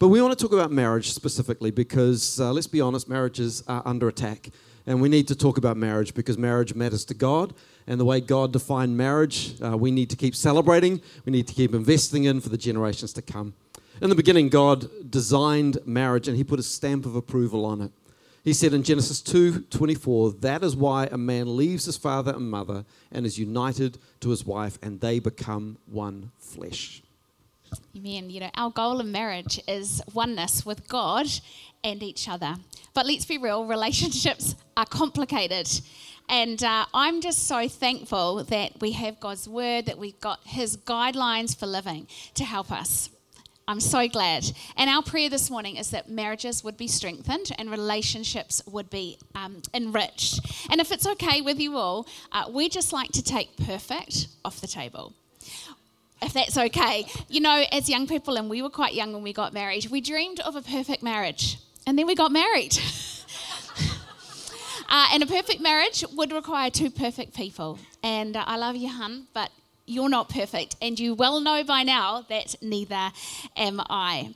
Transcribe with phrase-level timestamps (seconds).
[0.00, 3.82] But we want to talk about marriage specifically because, uh, let's be honest, marriages are
[3.84, 4.48] under attack.
[4.86, 7.52] And we need to talk about marriage because marriage matters to God.
[7.86, 11.52] And the way God defined marriage, uh, we need to keep celebrating, we need to
[11.52, 13.52] keep investing in for the generations to come.
[14.00, 17.92] In the beginning, God designed marriage and He put a stamp of approval on it.
[18.42, 22.86] He said in Genesis 2:24, "That is why a man leaves his father and mother
[23.12, 27.02] and is united to his wife, and they become one flesh."
[27.96, 28.30] Amen.
[28.30, 31.26] You know, our goal in marriage is oneness with God
[31.82, 32.56] and each other.
[32.94, 35.68] But let's be real, relationships are complicated.
[36.28, 40.76] And uh, I'm just so thankful that we have God's word, that we've got His
[40.76, 43.10] guidelines for living to help us.
[43.66, 44.44] I'm so glad.
[44.76, 49.18] And our prayer this morning is that marriages would be strengthened and relationships would be
[49.34, 50.40] um, enriched.
[50.70, 54.60] And if it's okay with you all, uh, we just like to take perfect off
[54.60, 55.14] the table
[56.22, 57.06] if that's okay.
[57.28, 60.00] You know, as young people, and we were quite young when we got married, we
[60.00, 61.58] dreamed of a perfect marriage.
[61.86, 62.78] And then we got married.
[64.88, 67.78] uh, and a perfect marriage would require two perfect people.
[68.02, 69.50] And uh, I love you, hun, but
[69.86, 70.76] you're not perfect.
[70.80, 73.10] And you well know by now that neither
[73.56, 74.34] am I.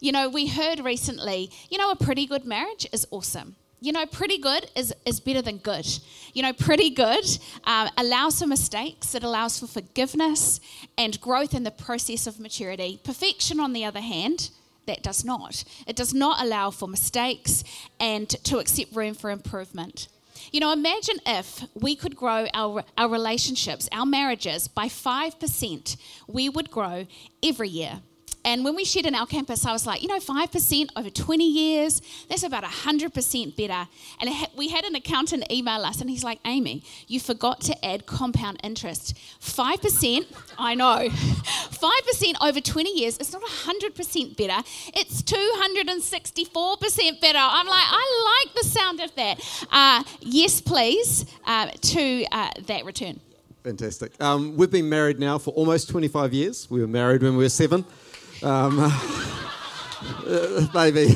[0.00, 4.06] You know, we heard recently, you know, a pretty good marriage is awesome you know,
[4.06, 5.86] pretty good is, is better than good.
[6.32, 7.26] You know, pretty good
[7.64, 10.58] um, allows for mistakes, it allows for forgiveness
[10.96, 12.98] and growth in the process of maturity.
[13.04, 14.48] Perfection, on the other hand,
[14.86, 15.64] that does not.
[15.86, 17.62] It does not allow for mistakes
[18.00, 20.08] and to accept room for improvement.
[20.50, 26.48] You know, imagine if we could grow our, our relationships, our marriages by 5%, we
[26.48, 27.06] would grow
[27.42, 28.00] every year.
[28.44, 31.48] And when we shared in our campus, I was like, you know, 5% over 20
[31.50, 33.88] years, that's about 100% better.
[34.20, 38.06] And we had an accountant email us, and he's like, Amy, you forgot to add
[38.06, 39.16] compound interest.
[39.40, 40.26] 5%,
[40.58, 44.62] I know, 5% over 20 years is not 100% better,
[44.94, 47.38] it's 264% better.
[47.38, 49.66] I'm like, I like the sound of that.
[49.70, 53.20] Uh, yes, please, uh, to uh, that return.
[53.62, 54.12] Fantastic.
[54.22, 56.70] Um, we've been married now for almost 25 years.
[56.70, 57.86] We were married when we were seven.
[58.44, 58.78] Um,
[60.28, 61.14] uh, maybe.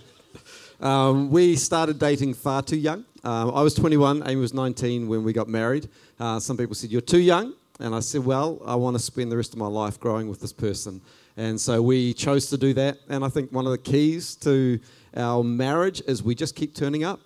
[0.80, 3.04] um, we started dating far too young.
[3.22, 5.88] Um, I was 21, Amy was 19 when we got married.
[6.18, 7.54] Uh, some people said, You're too young.
[7.78, 10.40] And I said, Well, I want to spend the rest of my life growing with
[10.40, 11.00] this person.
[11.36, 12.98] And so we chose to do that.
[13.08, 14.80] And I think one of the keys to
[15.16, 17.20] our marriage is we just keep turning up.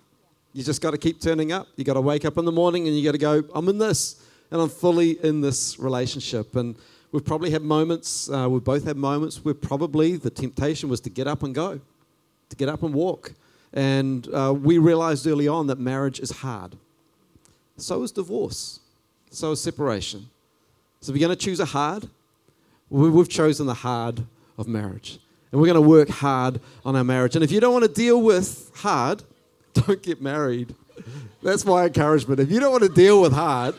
[0.53, 1.67] You just got to keep turning up.
[1.75, 3.79] You got to wake up in the morning and you got to go, I'm in
[3.79, 4.21] this.
[4.51, 6.55] And I'm fully in this relationship.
[6.55, 6.75] And
[7.11, 11.09] We've probably had moments, uh, we've both had moments where probably the temptation was to
[11.09, 11.79] get up and go,
[12.49, 13.33] to get up and walk.
[13.73, 16.75] And uh, we realized early on that marriage is hard.
[17.77, 18.79] So is divorce,
[19.29, 20.29] so is separation.
[20.99, 22.09] So you're going to choose a hard,
[22.89, 24.25] we've chosen the hard
[24.57, 25.19] of marriage.
[25.51, 27.35] And we're going to work hard on our marriage.
[27.35, 29.23] And if you don't want to deal with hard,
[29.73, 30.75] don't get married.
[31.41, 32.39] That's my encouragement.
[32.39, 33.75] If you don't want to deal with hard,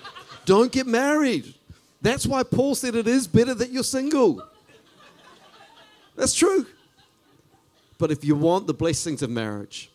[0.47, 1.55] don't get married.
[2.09, 4.43] That's why Paul said it is better that you're single.
[6.17, 6.65] That's true.
[7.99, 9.91] But if you want the blessings of marriage,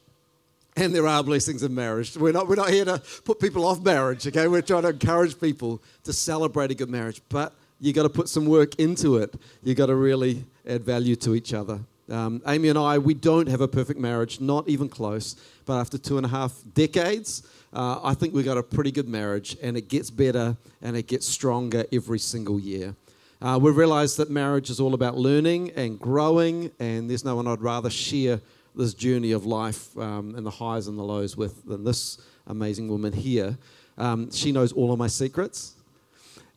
[0.75, 3.81] and there are blessings of marriage, we're not, we're not here to put people off
[3.81, 4.47] marriage, okay?
[4.47, 8.29] We're trying to encourage people to celebrate a good marriage, but you got to put
[8.29, 9.33] some work into it.
[9.63, 11.79] You got to really add value to each other.
[12.11, 15.35] Um, Amy and I, we don't have a perfect marriage, not even close,
[15.65, 17.41] but after two and a half decades,
[17.73, 21.07] uh, I think we've got a pretty good marriage, and it gets better and it
[21.07, 22.95] gets stronger every single year.
[23.41, 27.47] Uh, we realize that marriage is all about learning and growing, and there's no one
[27.47, 28.39] I'd rather share
[28.75, 32.87] this journey of life um, and the highs and the lows with than this amazing
[32.87, 33.57] woman here.
[33.97, 35.75] Um, she knows all of my secrets,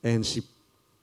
[0.02, 0.42] and she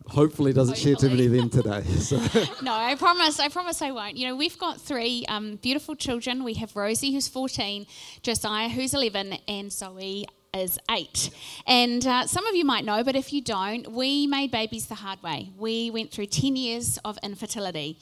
[0.08, 0.96] hopefully doesn't hopefully.
[0.96, 1.84] share too many of them today.
[2.00, 2.18] So.
[2.62, 3.40] no, I promise.
[3.40, 4.18] I promise I won't.
[4.18, 6.44] You know, we've got three um, beautiful children.
[6.44, 7.86] We have Rosie, who's 14,
[8.22, 11.32] Josiah, who's 11, and Zoe is eight.
[11.66, 14.96] And uh, some of you might know, but if you don't, we made babies the
[14.96, 15.50] hard way.
[15.58, 17.98] We went through 10 years of infertility.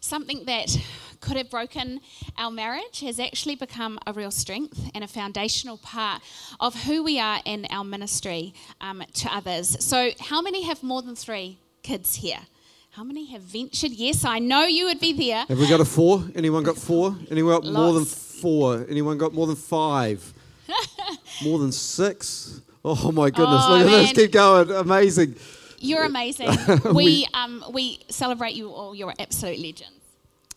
[0.00, 0.76] Something that
[1.24, 2.00] could have broken
[2.36, 6.20] our marriage has actually become a real strength and a foundational part
[6.60, 9.82] of who we are in our ministry um, to others.
[9.82, 12.40] So, how many have more than three kids here?
[12.90, 13.92] How many have ventured?
[13.92, 15.46] Yes, I know you would be there.
[15.48, 16.22] Have we got a four?
[16.34, 17.16] Anyone got four?
[17.30, 17.76] Anyone got Lots.
[17.76, 18.86] more than four?
[18.88, 20.32] Anyone got more than five?
[21.42, 22.60] more than six?
[22.84, 23.62] Oh my goodness!
[23.64, 24.12] Oh, Look at this.
[24.12, 24.70] Keep going.
[24.70, 25.36] Amazing.
[25.78, 26.50] You're amazing.
[26.94, 28.94] we um, we celebrate you all.
[28.94, 30.03] You're absolute legends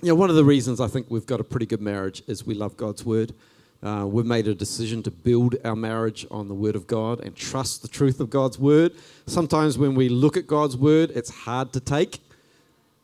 [0.02, 2.46] you know, one of the reasons I think we've got a pretty good marriage is
[2.46, 3.34] we love God's word.
[3.82, 7.36] Uh, we've made a decision to build our marriage on the word of God and
[7.36, 8.94] trust the truth of God's word.
[9.26, 12.20] Sometimes when we look at God's word, it's hard to take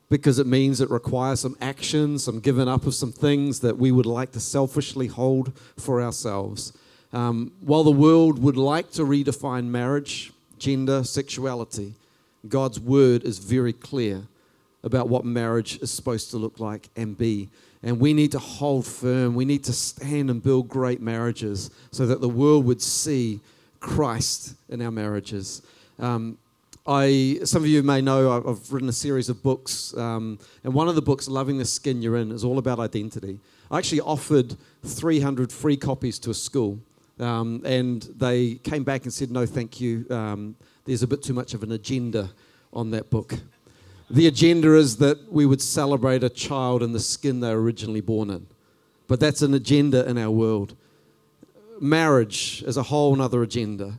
[0.09, 3.91] because it means it requires some action, some giving up of some things that we
[3.91, 6.73] would like to selfishly hold for ourselves.
[7.11, 11.93] Um, while the world would like to redefine marriage, gender, sexuality,
[12.47, 14.27] God's word is very clear
[14.83, 17.49] about what marriage is supposed to look like and be.
[17.81, 19.35] And we need to hold firm.
[19.35, 23.41] We need to stand and build great marriages so that the world would see
[23.79, 25.61] Christ in our marriages.
[25.99, 26.37] Um,
[26.85, 30.89] I, some of you may know I've written a series of books, um, and one
[30.89, 33.39] of the books, Loving the Skin You're In, is all about identity.
[33.71, 36.79] I actually offered 300 free copies to a school,
[37.19, 40.05] um, and they came back and said, No, thank you.
[40.09, 42.29] Um, there's a bit too much of an agenda
[42.73, 43.33] on that book.
[44.13, 47.99] The agenda is that we would celebrate a child in the skin they were originally
[47.99, 48.45] born in.
[49.07, 50.75] But that's an agenda in our world.
[51.81, 53.97] Marriage is a whole other agenda.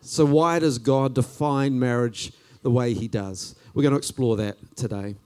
[0.00, 3.56] So, why does God define marriage the way He does?
[3.74, 5.16] We're going to explore that today.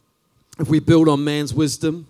[0.59, 2.07] If we build on man's wisdom,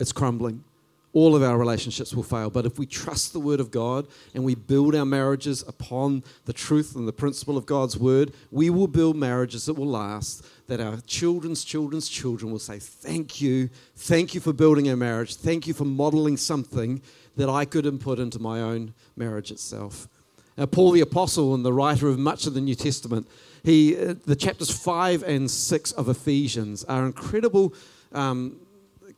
[0.00, 0.64] it's crumbling
[1.12, 2.48] all of our relationships will fail.
[2.48, 6.52] But if we trust the Word of God and we build our marriages upon the
[6.52, 10.80] truth and the principle of God's Word, we will build marriages that will last, that
[10.80, 13.68] our children's children's children will say, Thank you.
[13.96, 15.36] Thank you for building our marriage.
[15.36, 17.02] Thank you for modeling something
[17.36, 20.08] that I couldn't put into my own marriage itself.
[20.56, 23.26] Now, Paul the Apostle and the writer of much of the New Testament,
[23.62, 27.74] he, uh, the chapters 5 and 6 of Ephesians are incredible.
[28.12, 28.56] Um,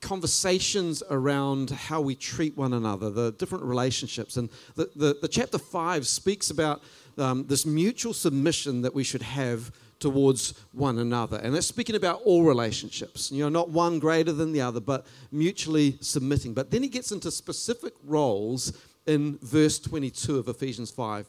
[0.01, 4.37] conversations around how we treat one another, the different relationships.
[4.37, 6.83] And the, the, the chapter 5 speaks about
[7.19, 11.39] um, this mutual submission that we should have towards one another.
[11.39, 15.07] And that's speaking about all relationships, you know, not one greater than the other, but
[15.33, 16.53] mutually submitting.
[16.53, 18.77] But then he gets into specific roles
[19.07, 21.27] in verse 22 of Ephesians 5.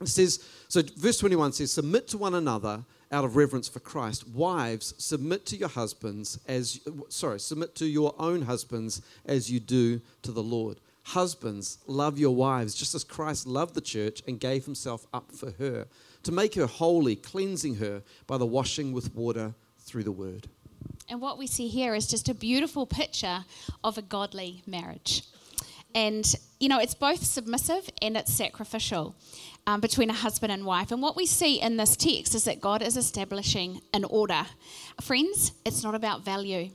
[0.00, 4.28] It says, so verse 21 says, submit to one another out of reverence for Christ.
[4.28, 10.00] Wives, submit to your husbands as sorry, submit to your own husbands as you do
[10.22, 10.80] to the Lord.
[11.02, 15.52] Husbands, love your wives just as Christ loved the church and gave himself up for
[15.52, 15.86] her,
[16.22, 20.48] to make her holy, cleansing her by the washing with water through the word.
[21.08, 23.44] And what we see here is just a beautiful picture
[23.82, 25.24] of a godly marriage.
[25.94, 29.16] And, you know, it's both submissive and it's sacrificial
[29.70, 30.90] um, between a husband and wife.
[30.90, 34.46] And what we see in this text is that God is establishing an order.
[35.00, 36.70] Friends, it's not about value.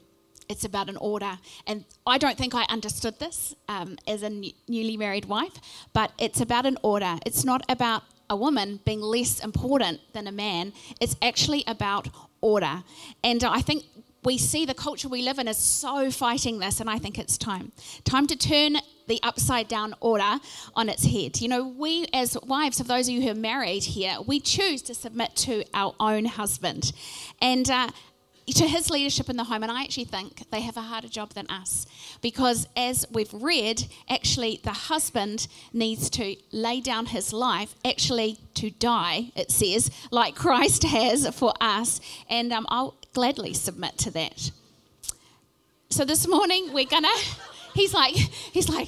[0.47, 1.37] It's about an order.
[1.67, 5.55] And I don't think I understood this um, as a newly married wife,
[5.91, 7.17] but it's about an order.
[7.25, 12.07] It's not about a woman being less important than a man, it's actually about
[12.41, 12.83] order.
[13.23, 13.83] And I think
[14.25, 17.37] we see the culture we live in is so fighting this, and I think it's
[17.37, 17.71] time.
[18.03, 18.77] Time to turn
[19.07, 20.39] the upside down order
[20.73, 21.39] on its head.
[21.39, 24.81] You know, we as wives of those of you who are married here, we choose
[24.83, 26.91] to submit to our own husband.
[27.39, 27.89] And uh,
[28.53, 31.33] to his leadership in the home, and I actually think they have a harder job
[31.33, 31.87] than us
[32.21, 38.69] because, as we've read, actually the husband needs to lay down his life, actually to
[38.69, 41.99] die, it says, like Christ has for us,
[42.29, 44.51] and um, I'll gladly submit to that.
[45.89, 47.07] So this morning we're gonna.
[47.73, 48.87] He's like, he's like,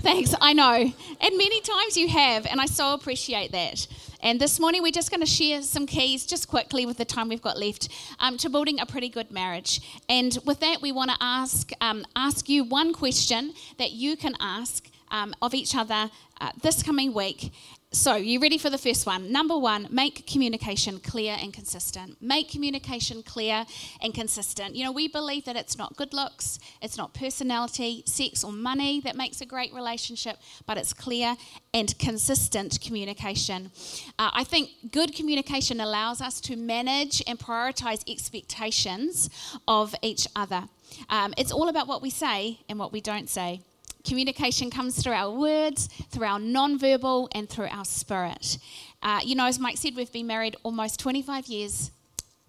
[0.00, 0.72] thanks, I know.
[0.72, 3.86] And many times you have, and I so appreciate that.
[4.22, 7.28] And this morning we're just going to share some keys, just quickly with the time
[7.28, 7.88] we've got left,
[8.18, 9.80] um, to building a pretty good marriage.
[10.10, 14.34] And with that, we want to ask um, ask you one question that you can
[14.38, 16.10] ask um, of each other
[16.40, 17.52] uh, this coming week,
[17.92, 19.32] so, you ready for the first one?
[19.32, 22.22] Number one, make communication clear and consistent.
[22.22, 23.66] Make communication clear
[24.00, 24.76] and consistent.
[24.76, 29.00] You know, we believe that it's not good looks, it's not personality, sex, or money
[29.00, 31.36] that makes a great relationship, but it's clear
[31.74, 33.72] and consistent communication.
[34.20, 39.28] Uh, I think good communication allows us to manage and prioritize expectations
[39.66, 40.68] of each other.
[41.08, 43.62] Um, it's all about what we say and what we don't say.
[44.04, 48.58] Communication comes through our words, through our non-verbal, and through our spirit.
[49.02, 51.90] Uh, you know, as Mike said, we've been married almost 25 years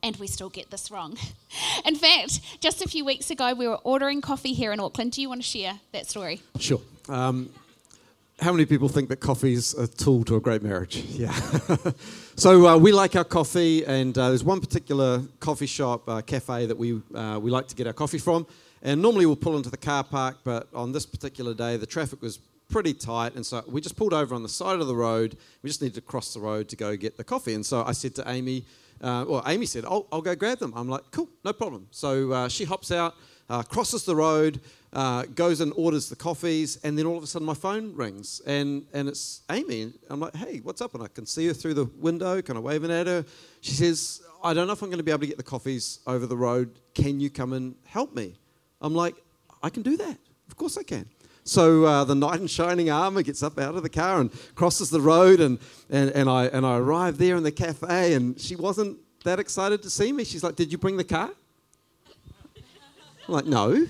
[0.04, 1.18] and we still get this wrong.
[1.86, 5.12] In fact, just a few weeks ago, we were ordering coffee here in Auckland.
[5.12, 6.42] Do you want to share that story?
[6.60, 6.82] Sure.
[7.08, 7.50] Um,
[8.40, 10.98] how many people think that coffee is a tool to a great marriage?
[11.12, 11.32] Yeah.
[12.36, 16.66] so uh, we like our coffee, and uh, there's one particular coffee shop, uh, cafe,
[16.66, 18.48] that we, uh, we like to get our coffee from.
[18.82, 22.22] And normally we'll pull into the car park, but on this particular day, the traffic
[22.22, 23.36] was pretty tight.
[23.36, 25.38] And so we just pulled over on the side of the road.
[25.62, 27.54] We just needed to cross the road to go get the coffee.
[27.54, 28.66] And so I said to Amy,
[29.02, 30.74] uh, well, Amy said, I'll, I'll, go grab them.
[30.76, 31.88] I'm like, cool, no problem.
[31.92, 33.16] So uh, she hops out.
[33.52, 34.62] uh, crosses the road,
[34.94, 38.42] uh, goes and orders the coffees, and then all of a sudden my phone rings,
[38.46, 39.92] and, and it's Amy.
[40.10, 40.96] I'm like, hey, what's up?
[40.96, 43.26] And I can see her through the window, kind of waving at her.
[43.60, 46.00] She says, I don't know if I'm going to be able to get the coffees
[46.08, 46.80] over the road.
[46.94, 48.36] Can you come and help me?
[48.82, 49.16] I'm like,
[49.64, 50.18] I can do that.
[50.48, 51.08] Of course I can.
[51.44, 54.90] So uh, the knight in shining armor gets up out of the car and crosses
[54.90, 55.60] the road, and,
[55.90, 59.82] and, and, I, and I arrive there in the cafe, and she wasn't that excited
[59.84, 60.24] to see me.
[60.24, 61.32] She's like, Did you bring the car?
[63.28, 63.88] I'm like, No.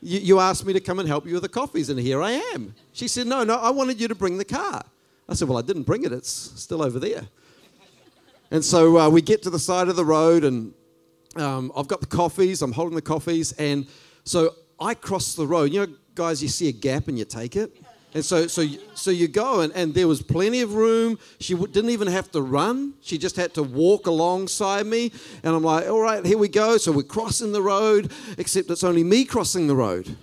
[0.00, 2.32] You, you asked me to come and help you with the coffees, and here I
[2.54, 2.74] am.
[2.92, 4.82] She said, No, no, I wanted you to bring the car.
[5.28, 7.28] I said, Well, I didn't bring it, it's still over there.
[8.50, 10.72] And so uh, we get to the side of the road, and
[11.36, 13.86] um, I've got the coffees, I'm holding the coffees, and
[14.28, 15.72] so I cross the road.
[15.72, 17.74] You know, guys, you see a gap and you take it.
[18.14, 21.18] And so, so, so you go, and, and there was plenty of room.
[21.40, 22.94] She w- didn't even have to run.
[23.02, 25.12] She just had to walk alongside me.
[25.42, 26.78] And I'm like, all right, here we go.
[26.78, 30.16] So we're crossing the road, except it's only me crossing the road.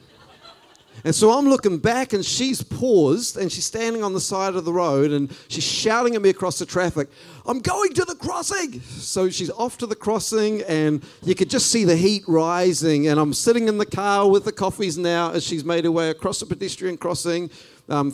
[1.06, 4.66] And so I'm looking back, and she's paused, and she's standing on the side of
[4.66, 7.10] the road, and she's shouting at me across the traffic,
[7.46, 8.82] I'm going to the crossing.
[8.82, 13.08] So she's off to the crossing, and you could just see the heat rising.
[13.08, 16.10] And I'm sitting in the car with the coffees now as she's made her way
[16.10, 17.52] across the pedestrian crossing.
[17.88, 18.12] Um,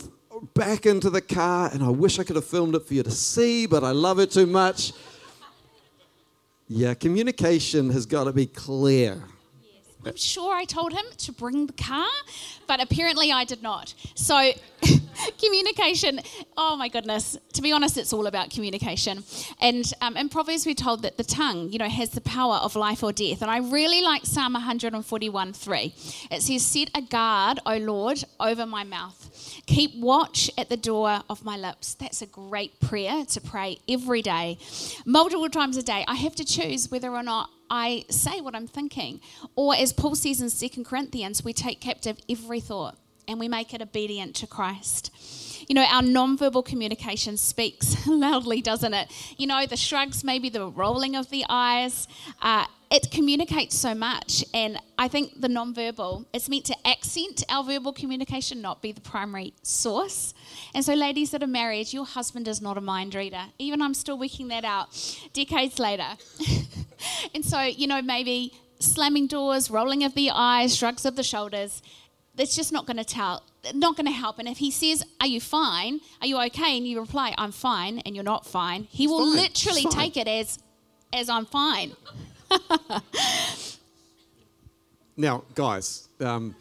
[0.54, 3.12] back into the car, and I wish I could have filmed it for you to
[3.12, 4.92] see, but I love it too much.
[6.68, 9.24] Yeah, communication has got to be clear.
[10.06, 12.08] I'm sure I told him to bring the car,
[12.68, 13.94] but apparently I did not.
[14.16, 14.52] So,
[15.42, 16.20] communication,
[16.58, 17.38] oh my goodness.
[17.54, 19.24] To be honest, it's all about communication.
[19.60, 22.76] And um, in Proverbs, we're told that the tongue, you know, has the power of
[22.76, 23.42] life or death.
[23.42, 25.94] And I really like Psalm 141 3.
[26.32, 29.62] It says, Set a guard, O Lord, over my mouth.
[29.66, 31.94] Keep watch at the door of my lips.
[31.94, 34.58] That's a great prayer to pray every day,
[35.06, 36.04] multiple times a day.
[36.08, 39.22] I have to choose whether or not I say what I'm thinking.
[39.56, 42.98] Or as Paul says in 2 Corinthians, we take captive every thought
[43.32, 45.12] and we make it obedient to Christ.
[45.68, 49.12] You know, our nonverbal communication speaks loudly, doesn't it?
[49.38, 52.08] You know, the shrugs, maybe the rolling of the eyes,
[52.42, 54.44] uh, it communicates so much.
[54.54, 59.02] And I think the nonverbal, it's meant to accent our verbal communication, not be the
[59.02, 60.34] primary source.
[60.76, 63.44] And so, ladies that are married, your husband is not a mind reader.
[63.58, 64.90] Even I'm still working that out
[65.32, 66.18] decades later.
[67.34, 71.82] and so, you know, maybe slamming doors, rolling of the eyes, shrugs of the shoulders,
[72.36, 73.44] that's just not going to tell
[73.76, 76.88] not going to help and if he says are you fine are you okay and
[76.88, 79.36] you reply i'm fine and you're not fine he will fine.
[79.36, 80.60] literally take it as
[81.14, 81.92] as i'm fine
[85.18, 86.56] Now, guys, um,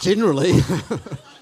[0.00, 0.54] generally,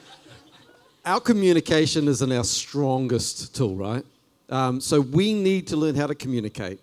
[1.04, 4.04] our communication isn't our strongest tool, right?
[4.48, 6.80] Um, so we need to learn how to communicate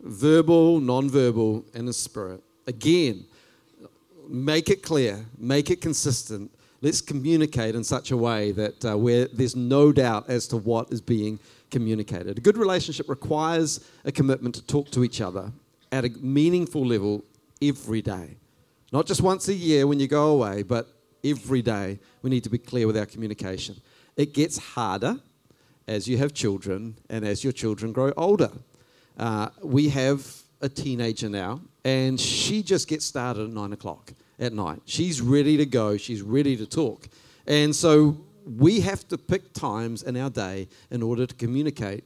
[0.00, 2.42] verbal, non-verbal, and in spirit.
[2.66, 3.24] Again,
[4.28, 6.50] make it clear, make it consistent.
[6.80, 10.92] Let's communicate in such a way that uh, where there's no doubt as to what
[10.92, 11.38] is being
[11.70, 12.38] communicated.
[12.38, 15.50] A good relationship requires a commitment to talk to each other
[15.90, 17.24] at a meaningful level
[17.62, 18.36] every day.
[18.92, 20.88] Not just once a year when you go away, but
[21.24, 23.76] every day we need to be clear with our communication.
[24.16, 25.18] It gets harder
[25.88, 28.52] as you have children and as your children grow older.
[29.18, 34.52] Uh, we have a teenager now, and she just gets started at nine o'clock at
[34.54, 34.80] night.
[34.86, 37.06] She's ready to go, she's ready to talk.
[37.46, 42.04] And so we have to pick times in our day in order to communicate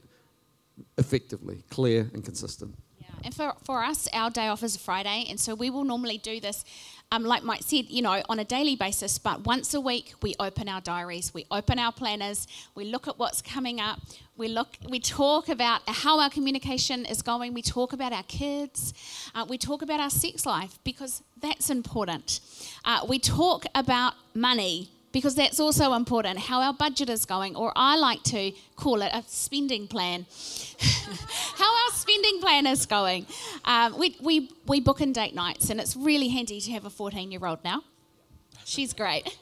[0.97, 2.75] effectively, clear, and consistent.
[3.23, 6.17] And for, for us, our day off is a Friday, and so we will normally
[6.17, 6.65] do this,
[7.11, 9.17] um, like Mike said, you know, on a daily basis.
[9.17, 13.17] But once a week, we open our diaries, we open our planners, we look at
[13.17, 13.99] what's coming up,
[14.37, 18.93] we look, we talk about how our communication is going, we talk about our kids,
[19.33, 22.41] uh, we talk about our sex life because that's important.
[22.85, 27.71] Uh, we talk about money because that's also important how our budget is going, or
[27.75, 30.25] I like to call it a spending plan.
[30.79, 33.25] how our spending plan is going.
[33.65, 36.89] Um, we, we, we book in date nights, and it's really handy to have a
[36.89, 37.83] 14 year old now.
[38.65, 39.37] She's great.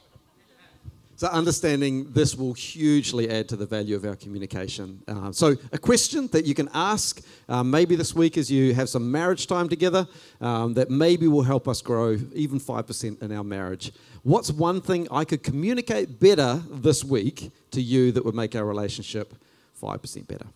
[1.18, 5.02] So, understanding this will hugely add to the value of our communication.
[5.08, 8.88] Uh, so, a question that you can ask uh, maybe this week as you have
[8.88, 10.06] some marriage time together
[10.40, 13.90] um, that maybe will help us grow even 5% in our marriage.
[14.22, 18.64] What's one thing I could communicate better this week to you that would make our
[18.64, 19.34] relationship
[19.82, 20.46] 5% better?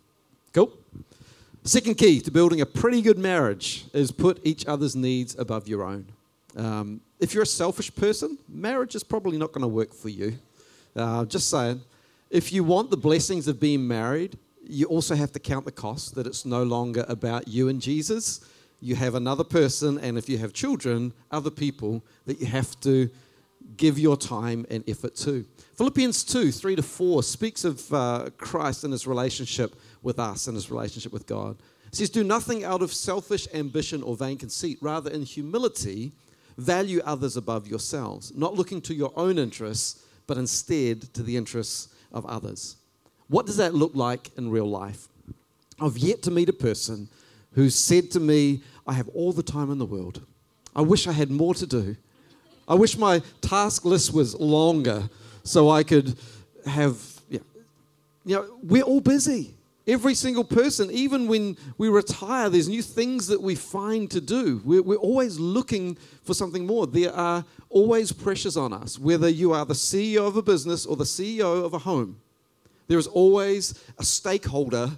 [0.53, 0.73] Cool?
[1.65, 5.83] Second key to building a pretty good marriage is put each other's needs above your
[5.83, 6.07] own.
[6.57, 10.39] Um, if you're a selfish person, marriage is probably not going to work for you.
[10.95, 11.81] Uh, just saying.
[12.31, 16.15] If you want the blessings of being married, you also have to count the cost
[16.15, 18.41] that it's no longer about you and Jesus.
[18.81, 23.09] you have another person, and if you have children, other people that you have to
[23.77, 25.45] give your time and effort to.
[25.77, 30.57] Philippians 2 3 to 4 speaks of uh, Christ and his relationship with us and
[30.57, 31.57] his relationship with God.
[31.87, 36.13] It says, Do nothing out of selfish ambition or vain conceit, rather, in humility,
[36.57, 41.89] value others above yourselves, not looking to your own interests, but instead to the interests
[42.13, 42.77] of others.
[43.29, 45.09] What does that look like in real life?
[45.81, 47.09] I've yet to meet a person
[47.55, 50.25] who said to me, I have all the time in the world.
[50.75, 51.97] I wish I had more to do.
[52.67, 55.09] I wish my task list was longer
[55.45, 56.17] so I could
[56.67, 57.41] have, yeah.
[58.25, 59.55] you know, we're all busy.
[59.87, 64.61] Every single person, even when we retire, there's new things that we find to do.
[64.65, 66.87] We're, we're always looking for something more.
[66.87, 70.95] There are always pressures on us, whether you are the CEO of a business or
[70.95, 72.21] the CEO of a home.
[72.87, 74.91] There is always a stakeholder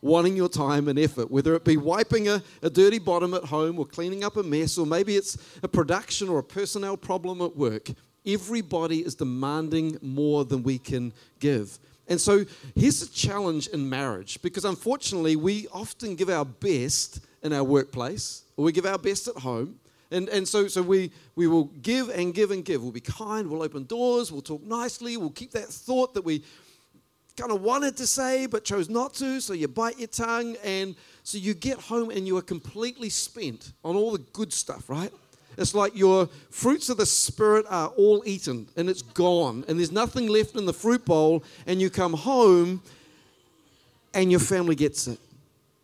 [0.00, 3.78] wanting your time and effort, whether it be wiping a, a dirty bottom at home
[3.78, 7.56] or cleaning up a mess, or maybe it's a production or a personnel problem at
[7.56, 7.90] work.
[8.26, 11.78] Everybody is demanding more than we can give.
[12.08, 12.44] And so
[12.74, 18.42] here's a challenge in marriage because unfortunately, we often give our best in our workplace
[18.56, 19.78] or we give our best at home.
[20.10, 22.82] And, and so, so we, we will give and give and give.
[22.82, 26.44] We'll be kind, we'll open doors, we'll talk nicely, we'll keep that thought that we
[27.36, 30.94] kind of wanted to say but chose not to, so you bite your tongue, and
[31.22, 35.12] so you get home and you are completely spent on all the good stuff, right?
[35.56, 39.92] It's like your fruits of the Spirit are all eaten and it's gone, and there's
[39.92, 42.82] nothing left in the fruit bowl, and you come home
[44.14, 45.18] and your family gets it.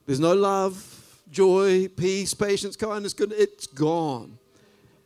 [0.07, 3.33] There's no love, joy, peace, patience, kindness, good.
[3.33, 4.38] It's gone.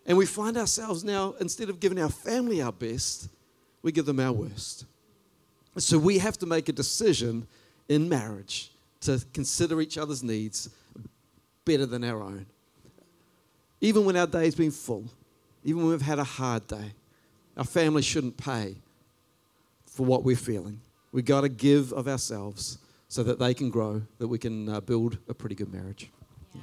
[0.07, 3.29] And we find ourselves now, instead of giving our family our best,
[3.83, 4.85] we give them our worst.
[5.79, 7.47] So we have to make a decision
[7.89, 8.71] in marriage
[9.03, 10.71] to consider each other's needs
[11.65, 12.47] better than our own.
[13.81, 15.05] Even when our day's been full,
[15.65, 16.93] even when we've had a hard day,
[17.57, 18.77] our family shouldn't pay
[19.87, 20.81] for what we're feeling.
[21.13, 22.79] We've got to give of ourselves
[23.09, 26.11] so that they can grow, that we can uh, build a pretty good marriage.
[26.55, 26.63] Yeah.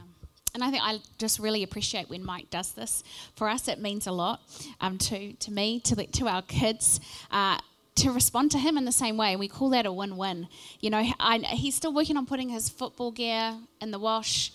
[0.53, 3.03] And I think I just really appreciate when Mike does this.
[3.36, 4.41] For us, it means a lot
[4.82, 7.00] um, to, to me, to, the, to our kids.
[7.32, 7.58] Uh,
[7.96, 9.36] to respond to him in the same way.
[9.36, 10.47] We call that a win win.
[10.80, 14.52] You know, I, he's still working on putting his football gear in the wash,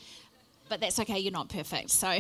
[0.69, 1.91] but that's okay, you're not perfect.
[1.91, 2.19] So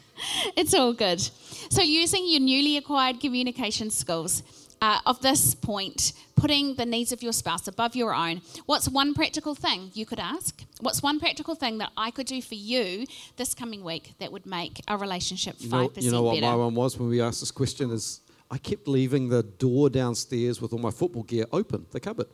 [0.56, 1.20] it's all good.
[1.20, 4.42] So, using your newly acquired communication skills.
[4.82, 9.14] Uh, of this point, putting the needs of your spouse above your own, what's one
[9.14, 10.62] practical thing you could ask?
[10.82, 13.06] What's one practical thing that I could do for you
[13.36, 16.46] this coming week that would make our relationship 5% you know, you know what better?
[16.46, 20.60] my one was when we asked this question is I kept leaving the door downstairs
[20.60, 22.26] with all my football gear open, the cupboard.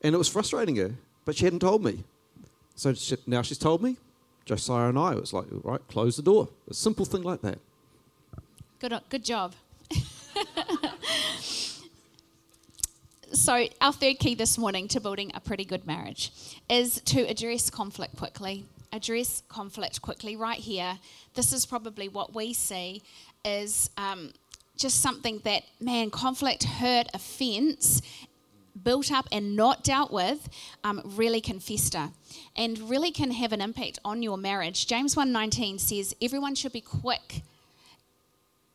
[0.00, 0.92] And it was frustrating her,
[1.24, 2.04] but she hadn't told me.
[2.76, 3.96] So she, now she's told me.
[4.44, 6.48] Josiah and I, it was like, right, close the door.
[6.68, 7.58] A simple thing like that.
[8.78, 9.54] Good, good job.
[13.32, 16.32] so, our third key this morning to building a pretty good marriage
[16.68, 18.66] is to address conflict quickly.
[18.92, 20.36] Address conflict quickly.
[20.36, 20.98] Right here,
[21.34, 23.02] this is probably what we see
[23.44, 24.32] is um,
[24.76, 28.02] just something that, man, conflict, hurt, offense,
[28.82, 30.48] built up and not dealt with
[30.82, 32.10] um, really can fester
[32.56, 34.86] and really can have an impact on your marriage.
[34.86, 37.42] James 1:19 says everyone should be quick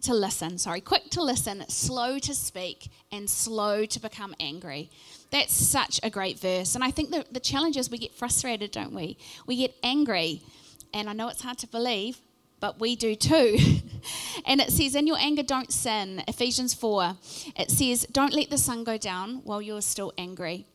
[0.02, 4.90] to listen, sorry, quick to listen, slow to speak, and slow to become angry.
[5.30, 6.76] That's such a great verse.
[6.76, 9.18] And I think the, the challenge is we get frustrated, don't we?
[9.46, 10.42] We get angry.
[10.94, 12.20] And I know it's hard to believe,
[12.60, 13.58] but we do too.
[14.46, 16.24] and it says, In your anger, don't sin.
[16.28, 17.16] Ephesians 4.
[17.56, 20.66] It says, Don't let the sun go down while you're still angry.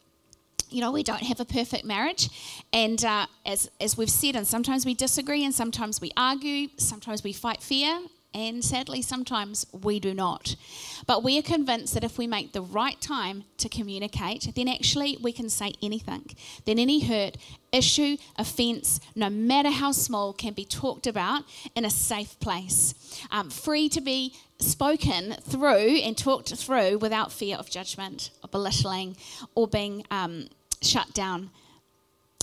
[0.71, 2.29] You know, we don't have a perfect marriage.
[2.73, 7.23] And uh, as, as we've said, and sometimes we disagree, and sometimes we argue, sometimes
[7.23, 8.01] we fight fear,
[8.35, 10.57] and sadly, sometimes we do not.
[11.07, 15.17] But we are convinced that if we make the right time to communicate, then actually
[15.23, 16.35] we can say anything.
[16.65, 17.37] Then any hurt,
[17.73, 21.45] issue, offence, no matter how small, can be talked about
[21.77, 22.95] in a safe place,
[23.31, 29.17] um, free to be spoken through and talked through without fear of judgment, or belittling,
[29.55, 30.49] or being um,
[30.83, 31.51] shut down.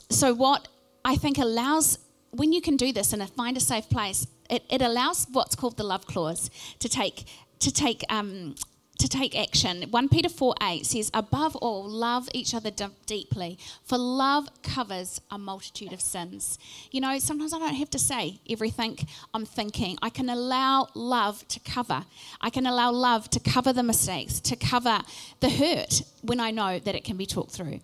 [0.09, 0.67] So, what
[1.03, 1.97] I think allows
[2.31, 5.77] when you can do this and find a safe place, it, it allows what's called
[5.77, 7.25] the love clause to take
[7.59, 8.55] to take um,
[9.01, 9.83] to take action.
[9.89, 15.19] 1 Peter 4 8 says, Above all, love each other d- deeply, for love covers
[15.31, 16.59] a multitude of sins.
[16.91, 18.99] You know, sometimes I don't have to say everything
[19.33, 19.97] I'm thinking.
[20.03, 22.05] I can allow love to cover.
[22.41, 25.01] I can allow love to cover the mistakes, to cover
[25.39, 27.79] the hurt when I know that it can be talked through.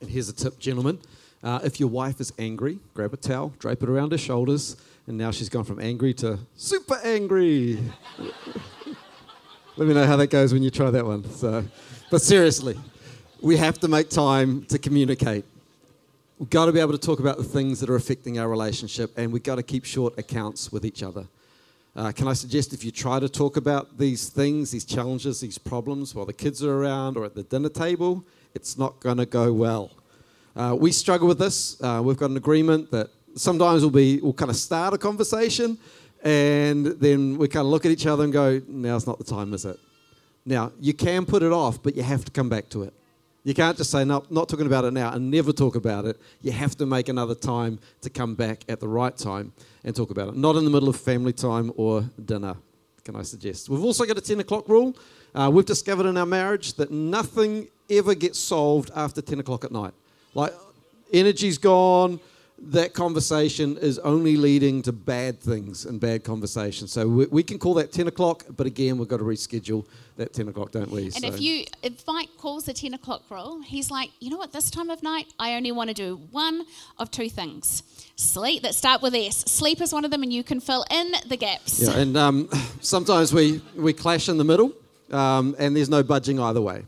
[0.00, 1.00] And here's a tip, gentlemen.
[1.42, 5.16] Uh, if your wife is angry, grab a towel, drape it around her shoulders, and
[5.16, 7.78] now she's gone from angry to super angry.
[9.76, 11.28] Let me know how that goes when you try that one.
[11.30, 11.64] So,
[12.10, 12.78] but seriously,
[13.40, 15.44] we have to make time to communicate.
[16.38, 19.16] We've got to be able to talk about the things that are affecting our relationship,
[19.16, 21.26] and we've got to keep short accounts with each other.
[21.94, 25.56] Uh, can I suggest if you try to talk about these things, these challenges, these
[25.56, 29.24] problems while the kids are around or at the dinner table, it's not going to
[29.24, 29.92] go well.
[30.54, 31.80] Uh, we struggle with this.
[31.82, 35.78] Uh, we've got an agreement that sometimes we'll be we'll kind of start a conversation,
[36.22, 39.54] and then we kind of look at each other and go, "Now's not the time,
[39.54, 39.78] is it?"
[40.44, 42.92] Now you can put it off, but you have to come back to it.
[43.46, 46.20] You can't just say, no, not talking about it now and never talk about it.
[46.42, 49.52] You have to make another time to come back at the right time
[49.84, 50.36] and talk about it.
[50.36, 52.56] Not in the middle of family time or dinner,
[53.04, 53.68] can I suggest.
[53.68, 54.96] We've also got a 10 o'clock rule.
[55.32, 59.70] Uh, we've discovered in our marriage that nothing ever gets solved after 10 o'clock at
[59.70, 59.94] night.
[60.34, 60.52] Like,
[61.12, 62.18] energy's gone,
[62.58, 66.90] that conversation is only leading to bad things and bad conversations.
[66.90, 70.32] So we, we, can call that 10 o'clock, but again, we've got to reschedule that
[70.32, 71.04] 10 o'clock, don't we?
[71.04, 71.26] And so.
[71.26, 74.70] if you, if Mike calls the 10 o'clock rule, he's like, you know what, this
[74.70, 76.64] time of night, I only want to do one
[76.98, 77.82] of two things.
[78.16, 79.36] Sleep, that start with S.
[79.36, 81.82] Sleep is one of them, and you can fill in the gaps.
[81.82, 82.48] Yeah, and um,
[82.80, 84.72] sometimes we, we clash in the middle,
[85.12, 86.86] um, and there's no budging either way.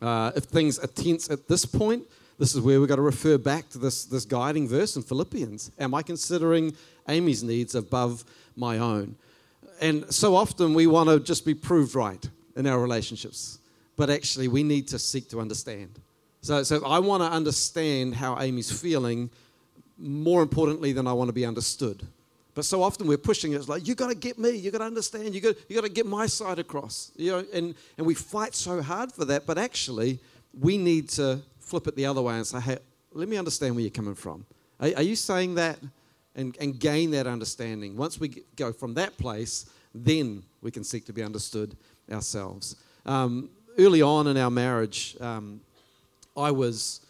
[0.00, 2.04] Uh, if things are tense at this point,
[2.42, 5.70] this is where we've got to refer back to this, this guiding verse in Philippians.
[5.78, 6.74] Am I considering
[7.08, 8.24] Amy's needs above
[8.56, 9.14] my own?
[9.80, 13.60] And so often we want to just be proved right in our relationships,
[13.94, 16.00] but actually we need to seek to understand.
[16.40, 19.30] So, so I want to understand how Amy's feeling
[19.96, 22.04] more importantly than I want to be understood.
[22.56, 23.58] But so often we're pushing it.
[23.58, 24.50] It's like, you've got to get me.
[24.50, 25.32] You've got to understand.
[25.32, 27.12] You got, you got to get my side across.
[27.14, 29.46] You know, and, and we fight so hard for that.
[29.46, 30.18] But actually,
[30.58, 31.38] we need to
[31.72, 32.76] flip it the other way and say, hey,
[33.12, 34.44] let me understand where you're coming from.
[34.78, 35.78] Are, are you saying that
[36.36, 37.96] and, and gain that understanding?
[37.96, 41.74] Once we go from that place, then we can seek to be understood
[42.10, 42.76] ourselves.
[43.06, 45.62] Um, early on in our marriage, um,
[46.36, 47.00] I was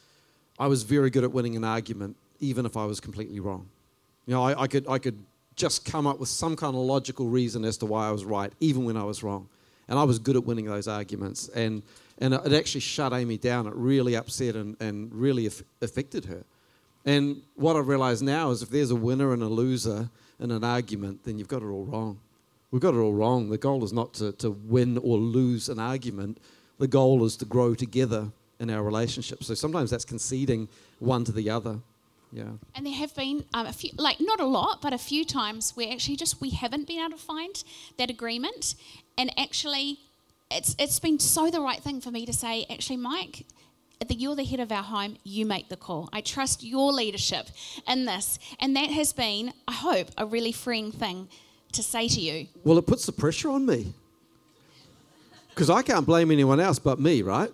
[0.61, 3.67] I was very good at winning an argument, even if I was completely wrong.
[4.27, 5.19] You know, I, I, could I could
[5.57, 8.53] just come up with some kind of logical reason as to why I was right,
[8.61, 9.49] even when I was wrong.
[9.93, 11.49] And I was good at winning those arguments.
[11.49, 11.83] And
[12.17, 13.67] and it actually shut Amy down.
[13.67, 15.51] It really upset and, and really
[15.83, 16.45] affected her.
[17.05, 20.09] And what I realize now is if there's a winner and a loser
[20.41, 22.19] in an argument, then you've got it all wrong.
[22.71, 23.51] We've got it all wrong.
[23.51, 26.39] The goal is not to, to win or lose an argument,
[26.79, 29.45] the goal is to grow together in our relationship.
[29.45, 30.69] So sometimes that's conceding
[31.01, 31.81] one to the other.
[32.33, 32.45] Yeah.
[32.75, 35.73] And there have been um, a few, like not a lot, but a few times
[35.77, 37.63] where actually just we haven't been able to find
[37.99, 38.75] that agreement,
[39.17, 40.01] and actually
[40.51, 43.47] it's, it's been so the right thing for me to say, actually, Mike,
[44.09, 46.09] you're the head of our home, you make the call.
[46.13, 47.47] I trust your leadership
[47.89, 48.39] in this.
[48.61, 51.29] And that has been, I hope, a really freeing thing
[51.73, 52.49] to say to you.
[52.65, 53.93] Well, it puts the pressure on me.
[55.51, 57.51] Because I can't blame anyone else but me, right?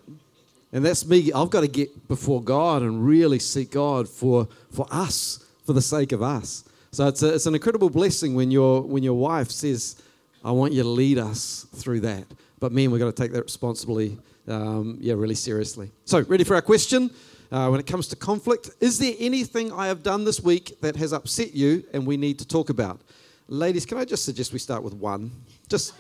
[0.73, 1.33] And that's me.
[1.33, 5.83] I've got to get before God and really seek God for, for us, for the
[5.83, 6.65] sake of us.
[6.93, 10.01] So it's, a, it's an incredible blessing when your, when your wife says,
[10.45, 12.25] I want you to lead us through that.
[12.61, 15.91] But men, we've got to take that responsibility, um, yeah, really seriously.
[16.05, 17.11] So, ready for our question?
[17.51, 20.97] Uh, when it comes to conflict, is there anything I have done this week that
[20.97, 23.01] has upset you and we need to talk about?
[23.49, 25.31] Ladies, can I just suggest we start with one?
[25.69, 25.95] Just,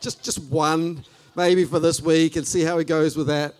[0.00, 1.04] just, just one,
[1.36, 3.54] maybe for this week, and see how it goes with that.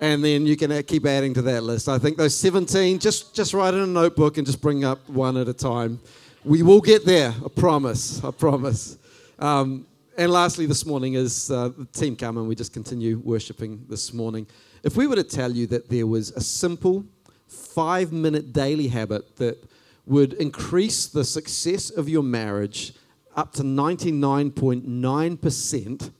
[0.00, 1.88] And then you can keep adding to that list.
[1.88, 5.36] I think those 17, just, just write in a notebook and just bring up one
[5.36, 6.00] at a time.
[6.46, 8.22] We will get there, I promise.
[8.22, 8.98] I promise.
[9.40, 9.84] Um,
[10.16, 14.14] and lastly, this morning, as uh, the team come and we just continue worshiping this
[14.14, 14.46] morning,
[14.84, 17.04] if we were to tell you that there was a simple
[17.48, 19.68] five minute daily habit that
[20.06, 22.92] would increase the success of your marriage
[23.34, 26.10] up to 99.9%,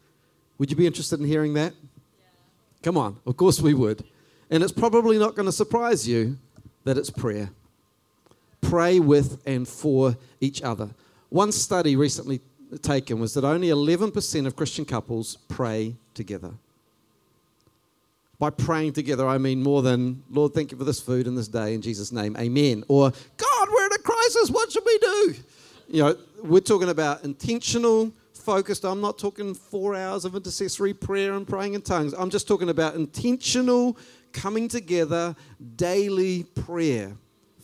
[0.59, 1.73] would you be interested in hearing that?
[1.73, 1.79] Yeah.
[2.83, 4.03] Come on, of course we would.
[4.51, 6.37] And it's probably not going to surprise you
[6.83, 7.51] that it's prayer.
[8.69, 10.91] Pray with and for each other.
[11.29, 12.41] One study recently
[12.83, 16.51] taken was that only 11% of Christian couples pray together.
[18.39, 21.49] By praying together, I mean more than, Lord, thank you for this food and this
[21.49, 22.85] day in Jesus' name, amen.
[22.89, 25.35] Or, God, we're in a crisis, what should we do?
[25.89, 28.85] You know, we're talking about intentional, focused.
[28.85, 32.13] I'm not talking four hours of intercessory prayer and praying in tongues.
[32.13, 33.97] I'm just talking about intentional,
[34.33, 35.35] coming together,
[35.77, 37.17] daily prayer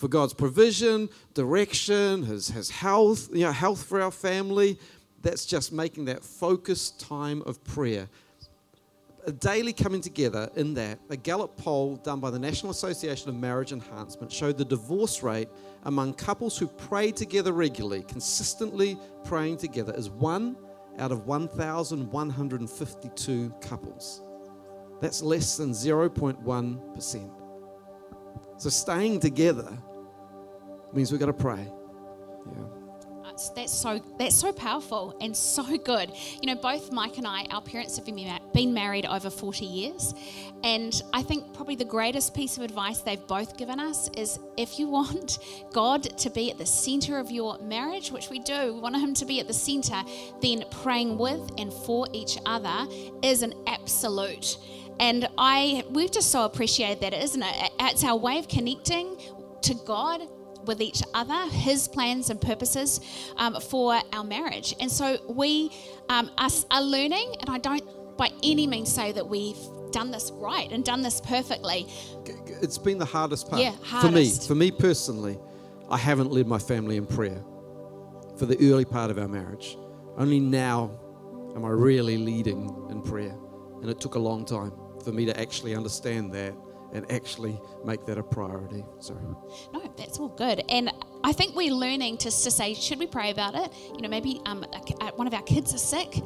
[0.02, 4.76] for God's provision, direction, His, his health, you know, health for our family.
[5.22, 8.08] That's just making that focused time of prayer.
[9.28, 13.36] A daily coming together in that, a Gallup poll done by the National Association of
[13.36, 15.48] Marriage Enhancement showed the divorce rate
[15.84, 20.56] among couples who pray together regularly, consistently praying together, is one
[20.98, 24.20] out of 1,152 couples.
[25.00, 27.42] That's less than 0.1%.
[28.62, 29.76] So staying together
[30.94, 31.66] means we've got to pray.
[31.70, 32.82] Uh, yeah.
[33.32, 36.12] That's, that's so that's so powerful and so good.
[36.42, 40.14] You know, both Mike and I, our parents have been, been married over 40 years,
[40.62, 44.78] and I think probably the greatest piece of advice they've both given us is if
[44.78, 45.38] you want
[45.72, 49.14] God to be at the center of your marriage, which we do, we want Him
[49.14, 50.02] to be at the center,
[50.42, 52.86] then praying with and for each other
[53.22, 54.58] is an absolute.
[55.00, 57.72] And I, we've just so appreciated that, isn't it?
[57.80, 59.16] It's our way of connecting
[59.62, 60.20] to God
[60.64, 63.00] with each other, His plans and purposes
[63.36, 64.74] um, for our marriage.
[64.80, 65.70] And so we
[66.08, 67.82] um, are, are learning, and I don't
[68.16, 69.56] by any means say that we've
[69.90, 71.86] done this right and done this perfectly.
[72.60, 73.62] It's been the hardest part.
[73.62, 74.46] Yeah, hardest.
[74.46, 75.38] For me, for me personally,
[75.90, 77.42] I haven't led my family in prayer
[78.36, 79.76] for the early part of our marriage.
[80.16, 80.98] Only now
[81.54, 83.36] am I really leading in prayer.
[83.80, 84.72] And it took a long time
[85.02, 86.54] for me to actually understand that
[86.92, 88.84] and actually make that a priority.
[89.00, 89.20] Sorry.
[89.72, 90.62] No, that's all good.
[90.68, 90.90] And
[91.24, 93.72] I think we're learning to, to say, should we pray about it?
[93.94, 94.64] You know, maybe um,
[95.16, 96.20] one of our kids is sick.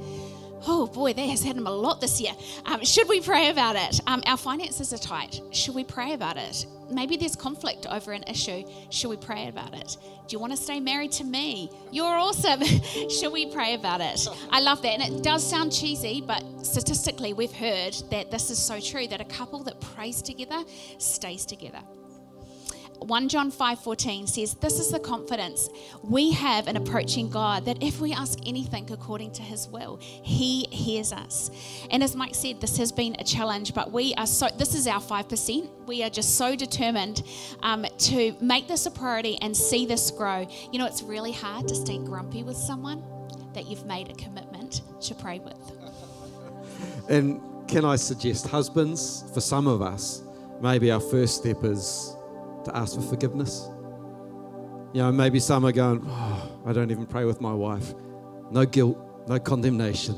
[0.65, 2.33] Oh boy, that has had him a lot this year.
[2.65, 4.01] Um, should we pray about it?
[4.07, 5.41] Um, our finances are tight.
[5.51, 6.67] Should we pray about it?
[6.91, 8.65] Maybe there's conflict over an issue.
[8.91, 9.97] Should we pray about it?
[10.29, 11.71] Do you want to stay married to me?
[11.91, 12.63] You're awesome.
[13.11, 14.27] Should we pray about it?
[14.51, 15.01] I love that.
[15.01, 19.21] And it does sound cheesy, but statistically, we've heard that this is so true that
[19.21, 20.63] a couple that prays together
[20.99, 21.81] stays together.
[23.01, 25.69] 1 John 5:14 says this is the confidence
[26.03, 30.67] we have in approaching God that if we ask anything according to his will he
[30.71, 31.51] hears us.
[31.91, 34.87] And as Mike said this has been a challenge but we are so this is
[34.87, 35.87] our 5%.
[35.87, 37.23] We are just so determined
[37.63, 40.47] um, to make this a priority and see this grow.
[40.73, 43.03] You know it's really hard to stay grumpy with someone
[43.55, 45.73] that you've made a commitment to pray with.
[47.09, 50.23] And can I suggest, husbands, for some of us,
[50.61, 52.16] maybe our first step is
[52.67, 53.69] to ask for forgiveness.
[54.93, 57.95] You know, maybe some are going, oh, I don't even pray with my wife.
[58.51, 58.99] No guilt,
[59.29, 60.17] no condemnation.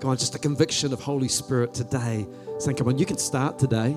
[0.00, 2.26] Go on, just a conviction of Holy Spirit today.
[2.58, 3.96] Saying, come on, you can start today.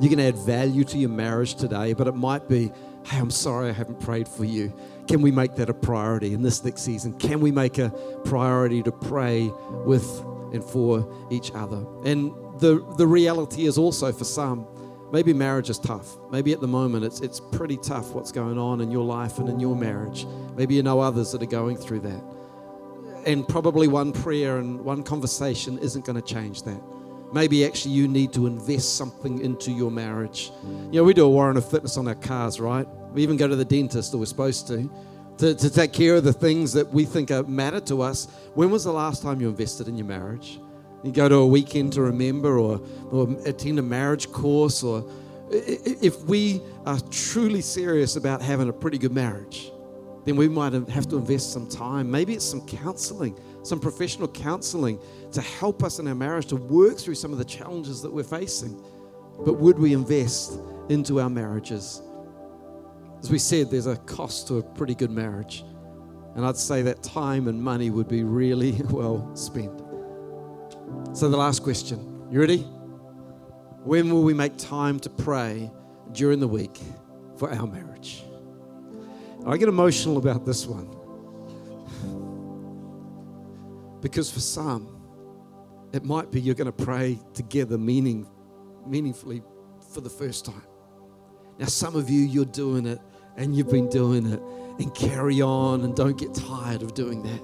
[0.00, 2.72] You can add value to your marriage today, but it might be,
[3.04, 4.72] hey, I'm sorry I haven't prayed for you.
[5.08, 7.14] Can we make that a priority in this next season?
[7.18, 7.90] Can we make a
[8.24, 9.50] priority to pray
[9.84, 10.06] with
[10.52, 11.84] and for each other?
[12.04, 14.66] And the, the reality is also for some,
[15.12, 16.16] maybe marriage is tough.
[16.30, 19.48] Maybe at the moment it's, it's pretty tough what's going on in your life and
[19.48, 20.26] in your marriage.
[20.56, 22.22] Maybe you know others that are going through that.
[23.26, 26.80] And probably one prayer and one conversation isn't going to change that.
[27.32, 30.50] Maybe actually you need to invest something into your marriage.
[30.90, 32.88] You know, we do a warrant of fitness on our cars, right?
[33.12, 34.90] We even go to the dentist, or we're supposed to,
[35.38, 38.26] to, to take care of the things that we think are matter to us.
[38.54, 40.58] When was the last time you invested in your marriage?
[41.02, 45.10] You go to a weekend to remember, or, or attend a marriage course, or
[45.50, 49.72] if we are truly serious about having a pretty good marriage,
[50.24, 52.10] then we might have to invest some time.
[52.10, 54.98] Maybe it's some counseling, some professional counseling
[55.32, 58.22] to help us in our marriage to work through some of the challenges that we're
[58.22, 58.80] facing.
[59.44, 60.60] But would we invest
[60.90, 62.02] into our marriages?
[63.20, 65.64] As we said, there's a cost to a pretty good marriage.
[66.36, 69.89] And I'd say that time and money would be really well spent.
[71.12, 72.58] So, the last question you ready?
[73.82, 75.70] When will we make time to pray
[76.12, 76.78] during the week
[77.36, 78.22] for our marriage?
[79.46, 80.96] I get emotional about this one.
[84.00, 85.00] Because for some,
[85.92, 88.28] it might be you're going to pray together meaning,
[88.86, 89.42] meaningfully
[89.92, 90.62] for the first time.
[91.58, 93.00] Now, some of you, you're doing it
[93.36, 94.40] and you've been doing it
[94.78, 97.42] and carry on and don't get tired of doing that.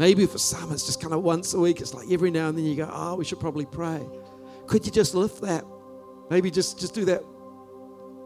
[0.00, 1.82] Maybe for some, it's just kind of once a week.
[1.82, 4.00] It's like every now and then you go, oh, we should probably pray.
[4.66, 5.62] Could you just lift that?
[6.30, 7.22] Maybe just, just do that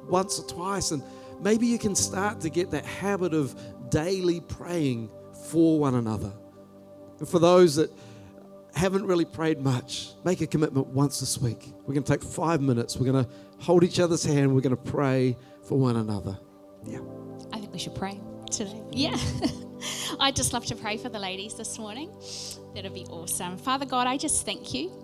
[0.06, 0.92] once or twice.
[0.92, 1.02] And
[1.40, 3.60] maybe you can start to get that habit of
[3.90, 5.10] daily praying
[5.48, 6.32] for one another.
[7.18, 7.90] And for those that
[8.76, 11.72] haven't really prayed much, make a commitment once this week.
[11.88, 12.96] We're going to take five minutes.
[12.96, 14.54] We're going to hold each other's hand.
[14.54, 16.38] We're going to pray for one another.
[16.84, 17.00] Yeah.
[17.52, 18.80] I think we should pray today.
[18.92, 19.18] Yeah.
[20.20, 22.10] I'd just love to pray for the ladies this morning.
[22.74, 23.56] That'd be awesome.
[23.56, 25.03] Father God, I just thank you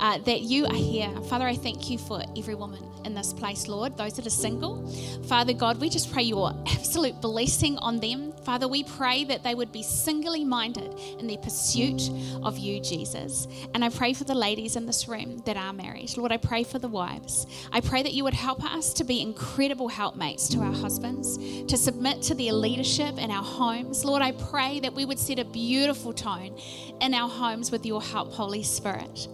[0.00, 1.10] uh, that you are here.
[1.28, 4.86] Father, I thank you for every woman in this place, Lord, those that are single.
[5.24, 8.32] Father God, we just pray your absolute blessing on them.
[8.44, 12.10] Father, we pray that they would be singly minded in their pursuit
[12.42, 13.46] of you, Jesus.
[13.74, 16.16] And I pray for the ladies in this room that are married.
[16.16, 17.46] Lord, I pray for the wives.
[17.72, 21.76] I pray that you would help us to be incredible helpmates to our husbands, to
[21.76, 24.04] submit to their leadership in our homes.
[24.04, 26.58] Lord, I pray that we would set a beautiful tone
[27.00, 29.28] in our homes with your help, Holy Spirit.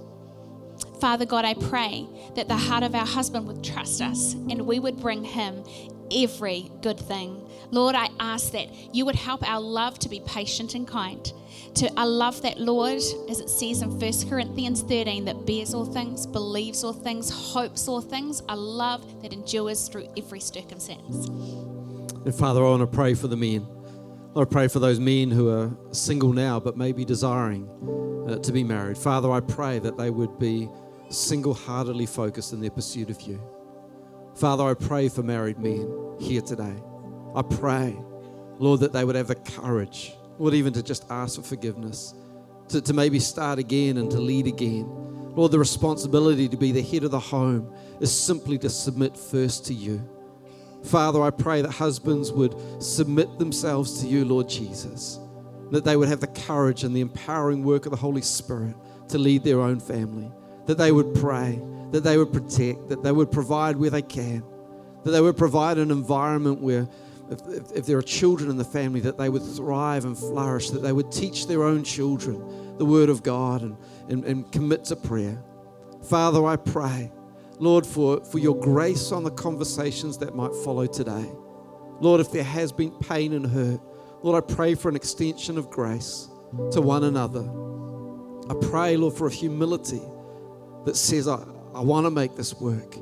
[1.04, 4.78] Father God, I pray that the heart of our husband would trust us and we
[4.78, 5.62] would bring him
[6.10, 7.46] every good thing.
[7.70, 11.30] Lord, I ask that you would help our love to be patient and kind.
[11.74, 12.96] To a love that, Lord,
[13.28, 17.86] as it says in 1 Corinthians 13, that bears all things, believes all things, hopes
[17.86, 21.28] all things, a love that endures through every circumstance.
[21.28, 23.68] And Father, I want to pray for the men.
[24.34, 27.68] I pray for those men who are single now but maybe desiring
[28.26, 28.96] uh, to be married.
[28.96, 30.70] Father, I pray that they would be
[31.10, 33.40] single heartedly focused in their pursuit of you.
[34.34, 36.74] Father, I pray for married men here today.
[37.34, 37.96] I pray,
[38.58, 42.14] Lord, that they would have the courage, Lord, even to just ask for forgiveness,
[42.68, 44.86] to, to maybe start again and to lead again.
[45.34, 49.66] Lord, the responsibility to be the head of the home is simply to submit first
[49.66, 50.08] to you.
[50.84, 55.18] Father, I pray that husbands would submit themselves to you, Lord Jesus,
[55.70, 58.76] that they would have the courage and the empowering work of the Holy Spirit
[59.08, 60.30] to lead their own family,
[60.66, 64.42] that they would pray, that they would protect, that they would provide where they can,
[65.05, 66.88] that they would provide an environment where,
[67.31, 70.70] if, if, if, there are children in the family, that they would thrive and flourish,
[70.70, 73.77] that they would teach their own children the Word of God and,
[74.09, 75.42] and, and commit to prayer.
[76.03, 77.12] Father, I pray,
[77.59, 81.27] Lord, for, for your grace on the conversations that might follow today.
[82.00, 83.81] Lord, if there has been pain and hurt,
[84.22, 86.29] Lord, I pray for an extension of grace
[86.72, 87.42] to one another.
[88.50, 90.03] I pray, Lord, for a humility
[90.84, 91.42] that says, I,
[91.74, 92.96] I want to make this work.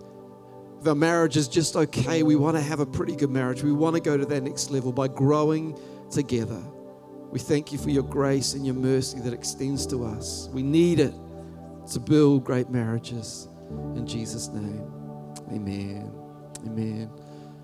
[0.80, 3.62] If our marriage is just okay, we want to have a pretty good marriage.
[3.62, 5.78] We want to go to that next level by growing
[6.10, 6.60] together.
[7.30, 10.48] We thank you for your grace and your mercy that extends to us.
[10.52, 11.14] We need it
[11.92, 13.48] to build great marriages.
[13.94, 14.84] In Jesus' name,
[15.50, 16.12] amen.
[16.66, 17.10] Amen.